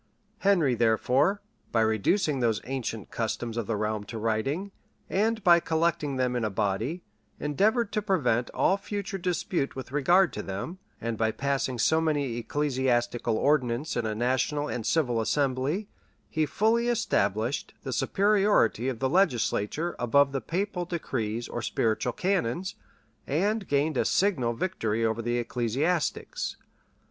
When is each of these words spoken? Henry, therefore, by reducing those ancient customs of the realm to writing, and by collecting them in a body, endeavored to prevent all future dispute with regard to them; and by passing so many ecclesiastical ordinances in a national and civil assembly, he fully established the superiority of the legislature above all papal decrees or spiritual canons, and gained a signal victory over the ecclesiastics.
Henry, 0.39 0.73
therefore, 0.73 1.43
by 1.71 1.81
reducing 1.81 2.39
those 2.39 2.59
ancient 2.63 3.11
customs 3.11 3.55
of 3.55 3.67
the 3.67 3.75
realm 3.75 4.03
to 4.05 4.17
writing, 4.17 4.71
and 5.11 5.43
by 5.43 5.59
collecting 5.59 6.15
them 6.15 6.35
in 6.35 6.43
a 6.43 6.49
body, 6.49 7.03
endeavored 7.39 7.91
to 7.91 8.01
prevent 8.01 8.49
all 8.49 8.77
future 8.77 9.19
dispute 9.19 9.75
with 9.75 9.91
regard 9.91 10.33
to 10.33 10.41
them; 10.41 10.79
and 10.99 11.19
by 11.19 11.29
passing 11.29 11.77
so 11.77 12.01
many 12.01 12.37
ecclesiastical 12.37 13.37
ordinances 13.37 13.95
in 13.95 14.07
a 14.07 14.15
national 14.15 14.67
and 14.67 14.87
civil 14.87 15.21
assembly, 15.21 15.87
he 16.31 16.47
fully 16.47 16.87
established 16.87 17.75
the 17.83 17.93
superiority 17.93 18.89
of 18.89 18.97
the 18.97 19.07
legislature 19.09 19.95
above 19.99 20.33
all 20.33 20.41
papal 20.41 20.83
decrees 20.85 21.47
or 21.47 21.61
spiritual 21.61 22.11
canons, 22.11 22.73
and 23.27 23.67
gained 23.67 23.97
a 23.97 24.05
signal 24.05 24.53
victory 24.55 25.05
over 25.05 25.21
the 25.21 25.37
ecclesiastics. 25.37 26.57